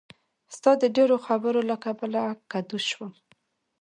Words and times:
ستا 0.55 0.71
د 0.81 0.83
ډېرو 0.95 1.15
خبرو 1.25 1.59
له 1.69 1.75
کبله 1.85 2.21
کدو 2.51 2.77
شوم. 2.89 3.11